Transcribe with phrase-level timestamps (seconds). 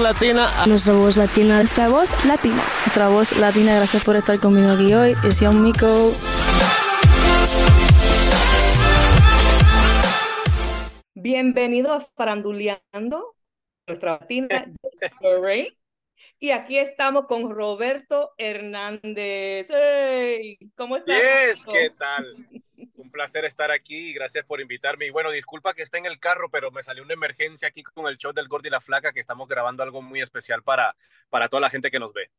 [0.00, 0.48] latina.
[0.66, 1.56] Nuestra voz latina.
[1.58, 2.62] Nuestra voz latina.
[2.84, 3.76] Nuestra voz latina.
[3.76, 5.14] Gracias por estar conmigo aquí hoy.
[5.24, 6.12] Es Young Miko.
[11.14, 13.36] Bienvenidos a Faranduleando,
[13.86, 14.72] nuestra latina.
[16.38, 19.68] Y aquí estamos con Roberto Hernández.
[19.70, 21.16] Hey, ¿Cómo estás?
[21.16, 22.24] Yes, ¿qué tal?
[23.10, 25.04] Un placer estar aquí y gracias por invitarme.
[25.04, 28.06] Y bueno, disculpa que esté en el carro, pero me salió una emergencia aquí con
[28.06, 30.94] el show del Gordo y la Flaca, que estamos grabando algo muy especial para,
[31.28, 32.30] para toda la gente que nos ve.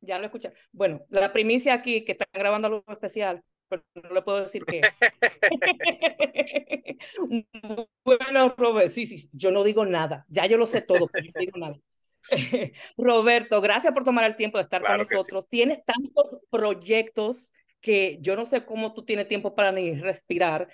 [0.00, 0.54] Ya lo escuché.
[0.72, 4.80] Bueno, la primicia aquí, que está grabando algo especial, pero no le puedo decir qué.
[8.02, 10.24] bueno, Robert, sí, sí, yo no digo nada.
[10.30, 11.78] Ya yo lo sé todo, pero yo no digo nada.
[12.96, 15.46] Roberto, gracias por tomar el tiempo de estar con nosotros.
[15.50, 17.52] Tienes tantos proyectos
[17.88, 20.68] que yo no sé cómo tú tienes tiempo para ni respirar,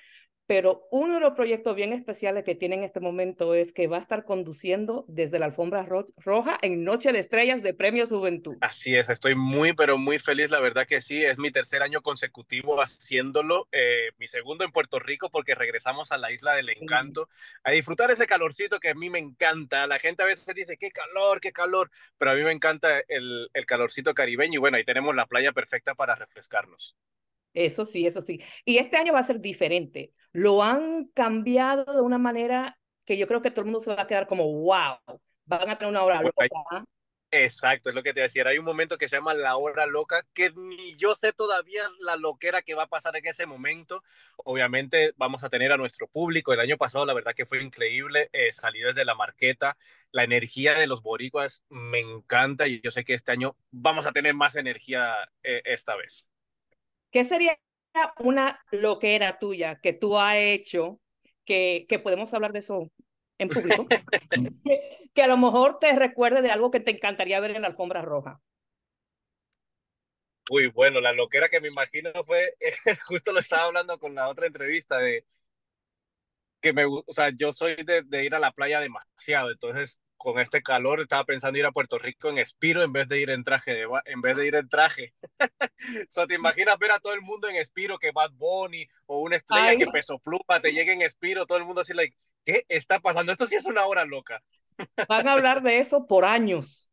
[0.47, 3.97] pero uno de los proyectos bien especiales que tiene en este momento es que va
[3.97, 5.87] a estar conduciendo desde la alfombra
[6.19, 8.57] roja en Noche de Estrellas de Premios Juventud.
[8.61, 12.03] Así es, estoy muy, pero muy feliz, la verdad que sí, es mi tercer año
[12.03, 17.29] consecutivo haciéndolo, eh, mi segundo en Puerto Rico porque regresamos a la isla del encanto,
[17.63, 19.87] a disfrutar ese calorcito que a mí me encanta.
[19.87, 23.49] La gente a veces dice, qué calor, qué calor, pero a mí me encanta el,
[23.53, 26.97] el calorcito caribeño y bueno, ahí tenemos la playa perfecta para refrescarnos.
[27.55, 28.41] Eso sí, eso sí.
[28.65, 30.13] Y este año va a ser diferente.
[30.33, 34.03] Lo han cambiado de una manera que yo creo que todo el mundo se va
[34.03, 34.99] a quedar como, wow,
[35.45, 36.47] van a tener una hora loca.
[37.37, 38.45] Exacto, es lo que te decía.
[38.47, 42.15] Hay un momento que se llama la hora loca, que ni yo sé todavía la
[42.15, 44.05] loquera que va a pasar en ese momento.
[44.37, 46.53] Obviamente vamos a tener a nuestro público.
[46.53, 49.77] El año pasado, la verdad que fue increíble eh, salir desde la marqueta.
[50.13, 54.13] La energía de los boricuas me encanta y yo sé que este año vamos a
[54.13, 56.31] tener más energía eh, esta vez.
[57.15, 57.57] ¿Qué sería
[58.19, 60.99] una loquera tuya que tú has hecho,
[61.45, 62.91] que, que podemos hablar de eso
[63.39, 63.87] en público,
[65.15, 68.03] que, a lo mejor te recuerde de algo que te encantaría ver en la alfombra
[68.03, 68.41] roja?
[70.51, 72.57] Uy, bueno, la loquera que me imagino fue,
[73.07, 75.25] justo lo estaba hablando con la otra entrevista de
[76.61, 80.41] que me, o sea, yo soy de, de ir a la playa demasiado, entonces con
[80.41, 83.45] este calor estaba pensando ir a Puerto Rico en Espiro en vez de ir en
[83.45, 85.13] traje de en vez de ir en traje.
[85.61, 89.21] o sea, te imaginas ver a todo el mundo en Espiro que Bad Bunny o
[89.21, 92.65] una estrella que Peso Pluma te llegue en Espiro, todo el mundo así like, ¿qué
[92.71, 93.33] está pasando?
[93.33, 94.43] Esto sí es una hora loca.
[95.07, 96.91] Van a hablar de eso por años.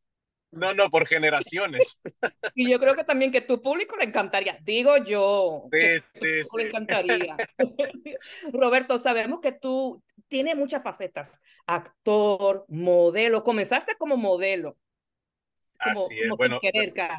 [0.52, 1.98] No, no, por generaciones.
[2.56, 4.58] y yo creo que también que tu público le encantaría.
[4.62, 5.70] Digo yo.
[5.72, 6.58] Sí, sí, sí.
[6.58, 7.38] Le encantaría.
[8.52, 11.38] Roberto, sabemos que tú tienes muchas facetas
[11.68, 13.44] actor, modelo.
[13.44, 14.78] Comenzaste como modelo.
[15.78, 16.30] Así es.
[16.38, 16.60] bueno,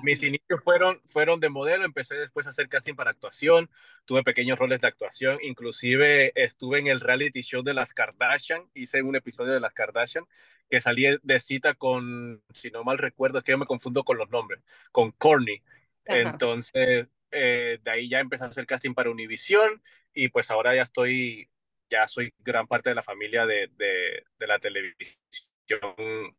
[0.02, 3.68] mis inicios fueron, fueron de modelo, empecé después a hacer casting para actuación,
[4.04, 9.02] tuve pequeños roles de actuación, inclusive estuve en el reality show de las Kardashian, hice
[9.02, 10.26] un episodio de las Kardashian,
[10.70, 14.16] que salí de cita con, si no mal recuerdo, es que yo me confundo con
[14.16, 14.62] los nombres,
[14.92, 15.60] con Corny.
[16.04, 19.82] Entonces, eh, de ahí ya empecé a hacer casting para Univision
[20.14, 21.48] y pues ahora ya estoy
[21.92, 25.14] ya soy gran parte de la familia de, de, de la televisión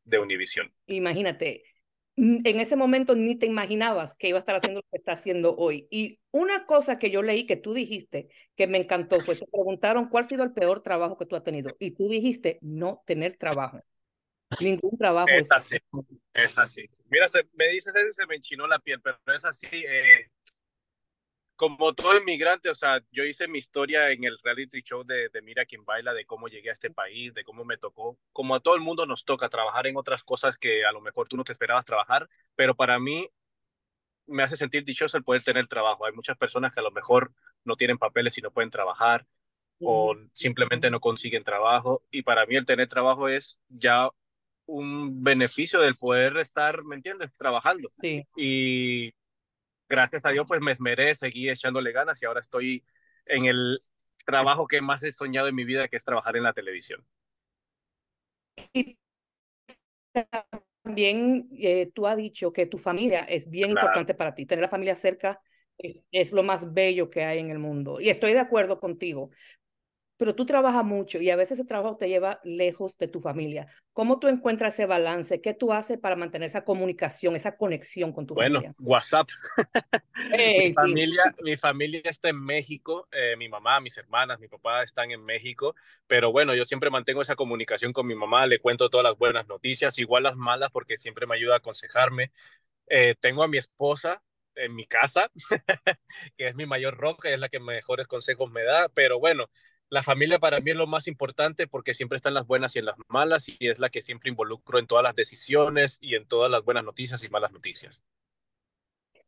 [0.03, 0.74] de Univision.
[0.88, 1.64] Imagínate,
[2.16, 5.56] en ese momento ni te imaginabas que iba a estar haciendo lo que está haciendo
[5.56, 5.88] hoy.
[5.90, 10.09] Y una cosa que yo leí que tú dijiste que me encantó fue, te preguntaron
[10.09, 11.75] cuál ha sido el peor trabajo que tú has tenido.
[11.80, 13.80] Y tú dijiste no tener trabajo.
[14.59, 15.30] Ningún trabajo.
[15.30, 15.78] Es así,
[16.34, 16.88] es así.
[17.09, 19.68] Mira, me dices eso y se me enchinó la piel, pero es así.
[19.72, 20.30] Eh,
[21.56, 25.41] como todo inmigrante, o sea, yo hice mi historia en el reality show de, de,
[25.41, 28.18] Mira quién baila, de cómo llegué a este país, de cómo me tocó.
[28.31, 31.28] Como a todo el mundo nos toca trabajar en otras cosas que a lo mejor
[31.28, 33.30] tú no te esperabas trabajar, pero para mí
[34.25, 36.06] me hace sentir dichoso el poder tener trabajo.
[36.06, 37.31] Hay muchas personas que a lo mejor
[37.64, 39.25] no tienen papeles y no pueden trabajar
[39.80, 42.03] o simplemente no consiguen trabajo.
[42.09, 44.09] Y para mí el tener trabajo es ya
[44.66, 47.91] un beneficio del poder estar, ¿me entiendes?, trabajando.
[48.02, 48.25] Sí.
[48.38, 49.14] Y
[49.93, 52.83] gracias a Dios, pues me esmeré, seguí echándole ganas y ahora estoy
[53.27, 53.79] en el
[54.25, 57.05] trabajo que más he soñado en mi vida, que es trabajar en la televisión.
[58.73, 58.97] Y
[60.83, 64.47] también eh, tú has dicho que tu familia es bien importante para ti.
[64.47, 65.40] Tener la familia cerca
[65.78, 67.99] es, es, lo más bello que hay en el mundo.
[68.01, 69.29] Y estoy de acuerdo contigo,
[70.17, 73.67] pero tú trabajas mucho y a veces ese trabajo te lleva lejos de tu familia.
[73.93, 75.41] ¿Cómo tú encuentras ese balance?
[75.41, 78.75] ¿Qué tú haces para mantener esa comunicación, esa conexión con tu bueno, familia?
[78.77, 79.27] Bueno, WhatsApp.
[80.57, 85.11] mi, familia, mi familia está en México, eh, mi mamá, mis hermanas, mi papá están
[85.11, 85.75] en México,
[86.07, 89.47] pero bueno, yo siempre mantengo esa comunicación con mi mamá, le cuento todas las buenas
[89.47, 92.31] noticias, igual las malas, porque siempre me ayuda a aconsejarme.
[92.87, 94.21] Eh, tengo a mi esposa,
[94.55, 95.32] en mi casa,
[96.38, 99.50] que es mi mayor roca, es la que mejores consejos me da, pero bueno,
[99.90, 102.85] la familia para mí es lo más importante porque siempre están las buenas y en
[102.85, 106.50] las malas y es la que siempre involucro en todas las decisiones y en todas
[106.50, 108.03] las buenas noticias y malas noticias.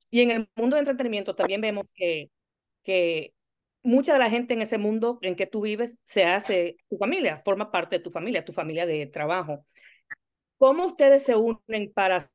[0.10, 2.32] Y en el mundo de entretenimiento también vemos que,
[2.84, 3.34] que
[3.84, 7.42] mucha de la gente en ese mundo en que tú vives se hace tu familia,
[7.46, 9.66] forma parte de tu familia, tu familia de trabajo.
[10.58, 12.32] ¿Cómo ustedes se unen para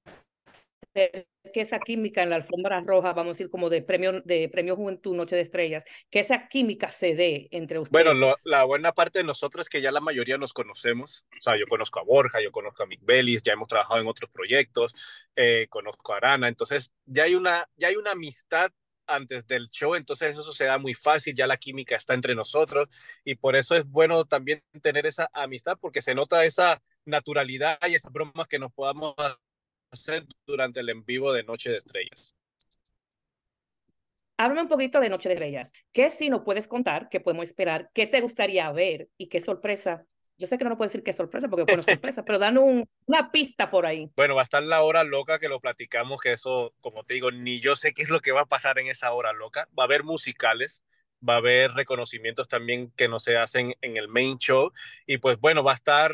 [0.94, 4.48] hacer que esa química en la alfombra roja, vamos a decir como de premio, de
[4.48, 8.04] premio Juventud Noche de Estrellas, que esa química se dé entre ustedes?
[8.04, 11.58] Bueno, la buena parte de nosotros es que ya la mayoría nos conocemos, o sea,
[11.58, 14.94] yo conozco a Borja, yo conozco a Mick Bellis, ya hemos trabajado en otros proyectos,
[15.36, 18.70] eh, conozco a Arana, entonces ya hay una, ya hay una amistad
[19.06, 22.88] antes del show, entonces eso se da muy fácil, ya la química está entre nosotros.
[23.24, 27.96] Y por eso es bueno también tener esa amistad porque se nota esa naturalidad y
[27.96, 29.14] esas bromas que nos podamos
[29.90, 32.36] hacer durante el en vivo de Noche de Estrellas.
[34.36, 35.72] Háblame un poquito de Noche de Estrellas.
[35.92, 37.08] ¿Qué sí nos puedes contar?
[37.10, 37.90] ¿Qué podemos esperar?
[37.92, 39.08] ¿Qué te gustaría ver?
[39.18, 40.06] ¿Y qué sorpresa?
[40.38, 43.70] Yo sé que no puedes decir qué sorpresa, porque bueno, sorpresa, pero dan una pista
[43.70, 44.10] por ahí.
[44.16, 47.30] Bueno, va a estar la hora loca que lo platicamos, que eso, como te digo,
[47.30, 49.68] ni yo sé qué es lo que va a pasar en esa hora loca.
[49.78, 50.86] Va a haber musicales,
[51.28, 54.72] va a haber reconocimientos también que no se hacen en el main show.
[55.04, 56.12] Y pues bueno, va a estar,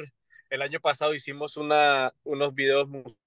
[0.50, 3.25] el año pasado hicimos una, unos videos musicales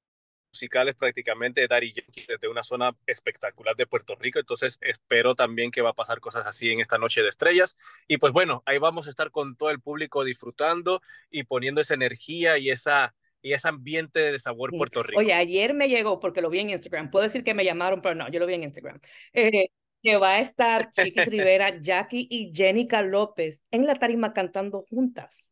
[0.97, 4.39] prácticamente de Daddy Yankee desde una zona espectacular de Puerto Rico.
[4.39, 7.77] Entonces espero también que va a pasar cosas así en esta noche de estrellas.
[8.07, 11.93] Y pues bueno, ahí vamos a estar con todo el público disfrutando y poniendo esa
[11.93, 15.19] energía y esa y ese ambiente de sabor Puerto Rico.
[15.19, 17.09] Oye, ayer me llegó porque lo vi en Instagram.
[17.09, 18.99] Puedo decir que me llamaron, pero no, yo lo vi en Instagram.
[19.33, 19.69] Eh,
[20.03, 25.48] que va a estar Chiquis Rivera, Jackie y Jenica López en la tarima cantando juntas.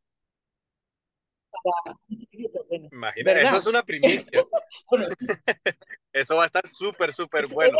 [2.91, 4.45] Imagínate, eso es una primicia.
[6.13, 7.77] eso va a estar súper, súper bueno.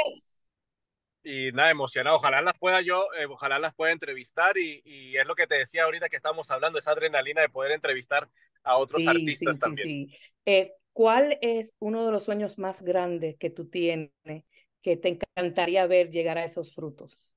[1.24, 2.18] Y nada, emocionado.
[2.18, 5.56] Ojalá las pueda yo, eh, ojalá las pueda entrevistar y, y, es lo que te
[5.56, 8.30] decía ahorita que estábamos hablando, esa adrenalina de poder entrevistar
[8.64, 10.08] a otros artistas también.
[10.46, 14.12] Eh, ¿Cuál es uno de los sueños más grandes que tú tienes
[14.82, 17.34] que te encantaría ver llegar a esos frutos?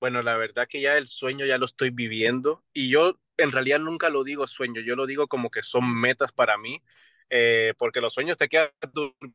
[0.00, 3.80] Bueno, la verdad que ya el sueño ya lo estoy viviendo y yo en realidad
[3.80, 6.82] nunca lo digo sueño, yo lo digo como que son metas para mí,
[7.30, 9.32] eh, porque los sueños te quedan durmiendo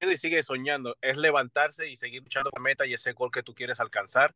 [0.00, 3.54] y sigues soñando, es levantarse y seguir luchando la meta y ese gol que tú
[3.54, 4.34] quieres alcanzar.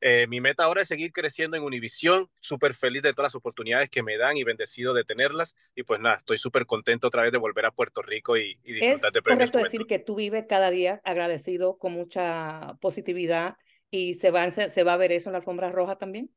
[0.00, 3.88] Eh, mi meta ahora es seguir creciendo en Univisión, súper feliz de todas las oportunidades
[3.88, 5.56] que me dan y bendecido de tenerlas.
[5.74, 8.72] Y pues nada, estoy súper contento otra vez de volver a Puerto Rico y, y
[8.74, 9.48] disfrutar de premios.
[9.48, 13.56] Es correcto decir que tú vives cada día agradecido con mucha positividad
[13.94, 16.28] y se va, se va a ver eso en la alfombra roja también.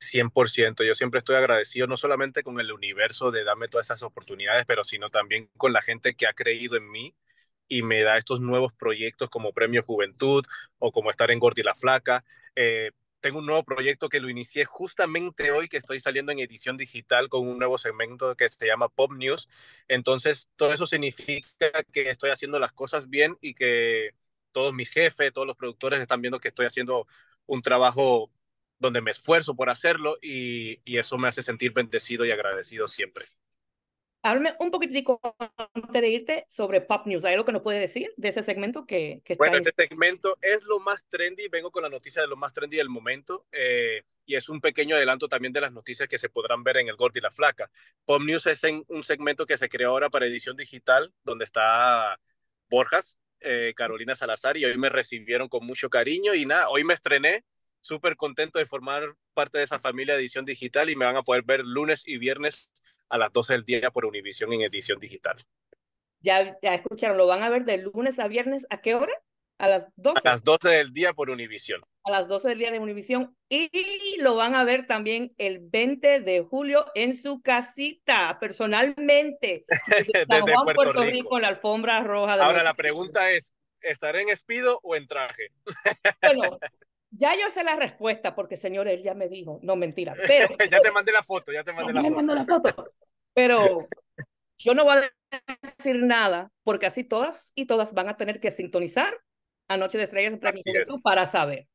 [0.00, 0.84] 100%.
[0.84, 4.82] Yo siempre estoy agradecido no solamente con el universo de darme todas estas oportunidades, pero
[4.82, 7.14] sino también con la gente que ha creído en mí
[7.68, 10.44] y me da estos nuevos proyectos como Premio Juventud
[10.78, 12.24] o como estar en Gordi la Flaca.
[12.56, 12.90] Eh,
[13.20, 17.28] tengo un nuevo proyecto que lo inicié justamente hoy, que estoy saliendo en edición digital
[17.28, 19.48] con un nuevo segmento que se llama Pop News.
[19.88, 24.10] Entonces, todo eso significa que estoy haciendo las cosas bien y que
[24.56, 27.06] todos mis jefes, todos los productores están viendo que estoy haciendo
[27.44, 28.30] un trabajo
[28.78, 33.26] donde me esfuerzo por hacerlo y, y eso me hace sentir bendecido y agradecido siempre.
[34.22, 35.20] Háblame un poquitico
[35.74, 37.26] antes de irte sobre Pop News.
[37.26, 40.62] ¿Hay algo que nos puede decir de ese segmento que, que Bueno, este segmento es
[40.62, 41.48] lo más trendy.
[41.48, 43.44] Vengo con la noticia de lo más trendy del momento.
[43.52, 46.88] Eh, y es un pequeño adelanto también de las noticias que se podrán ver en
[46.88, 47.70] el Gordo y la Flaca.
[48.06, 52.18] Pop News es en un segmento que se creó ahora para edición digital, donde está
[52.70, 56.94] Borjas, eh, Carolina Salazar y hoy me recibieron con mucho cariño y nada, hoy me
[56.94, 57.44] estrené,
[57.80, 61.22] súper contento de formar parte de esa familia de edición digital y me van a
[61.22, 62.70] poder ver lunes y viernes
[63.08, 65.36] a las 12 del día por Univisión en edición digital.
[66.20, 69.12] Ya, ya escucharon, lo van a ver de lunes a viernes, ¿a qué hora?
[69.58, 70.20] A las 12.
[70.22, 71.80] A las 12 del día por Univisión.
[72.04, 73.36] A las 12 del día de Univisión.
[73.48, 79.64] Y lo van a ver también el 20 de julio en su casita, personalmente.
[80.26, 81.16] Desde Puerto, Puerto Rico.
[81.16, 81.36] Rico.
[81.36, 82.36] en la alfombra roja.
[82.36, 85.48] De Ahora, la pregunta es, ¿estaré en espido o en traje?
[86.22, 86.58] Bueno,
[87.10, 89.58] ya yo sé la respuesta porque, señor, él ya me dijo.
[89.62, 90.14] No, mentira.
[90.26, 92.34] Pero, ya te mandé la foto, ya te mandé la, me foto.
[92.34, 92.92] la foto.
[93.32, 93.88] Pero
[94.58, 95.10] yo no voy a
[95.62, 99.18] decir nada porque así todas y todas van a tener que sintonizar
[99.68, 101.66] a Noche de Estrellas en Premio Juventud para saber.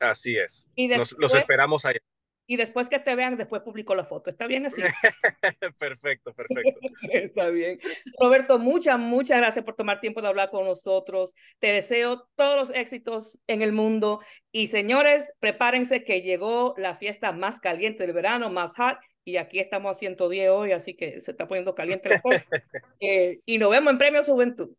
[0.00, 0.68] Así es.
[0.74, 1.98] Y Nos, después, los esperamos allá.
[2.46, 4.30] y después que te vean, después publico la foto.
[4.30, 4.80] ¿Está bien así?
[5.78, 6.80] perfecto, perfecto.
[7.12, 7.80] Está bien.
[8.20, 11.34] Roberto, muchas, muchas gracias por tomar tiempo de hablar con nosotros.
[11.58, 14.20] Te deseo todos los éxitos en el mundo.
[14.52, 18.98] Y señores, prepárense que llegó la fiesta más caliente del verano, más hot.
[19.24, 22.46] Y aquí estamos a 110 hoy, así que se está poniendo caliente la cosa.
[23.00, 24.70] eh, y nos vemos en Premio Juventud.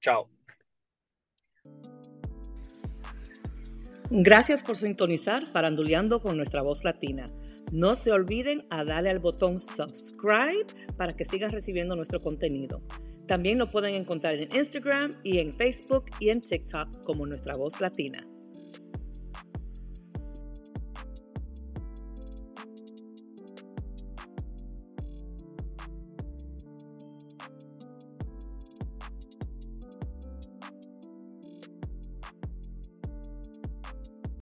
[0.00, 0.35] Chao.
[4.10, 7.26] Gracias por sintonizar Faranduleando con nuestra voz latina.
[7.72, 12.80] No se olviden a darle al botón subscribe para que sigan recibiendo nuestro contenido.
[13.26, 17.80] También lo pueden encontrar en Instagram y en Facebook y en TikTok como nuestra voz
[17.80, 18.24] latina.